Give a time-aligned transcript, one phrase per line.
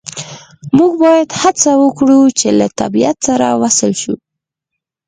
[0.77, 4.15] موږ باید هڅه وکړو چې له طبیعت سره وصل شو